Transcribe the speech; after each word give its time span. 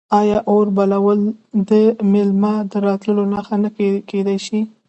آیا 0.19 0.37
اور 0.51 0.67
بلول 0.77 1.19
د 1.69 1.71
میلمه 2.11 2.53
د 2.71 2.73
راتلو 2.87 3.23
نښه 3.33 3.55
نه 3.63 3.69
کیدی 4.09 4.37
شي؟ 4.45 4.59